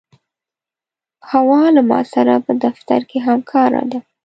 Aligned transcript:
حوا 1.29 1.63
له 1.75 1.81
ما 1.89 1.99
سره 2.13 2.33
په 2.45 2.51
دفتر 2.63 2.99
کې 3.09 3.17
همکاره 3.27 3.81
ده. 3.91 3.99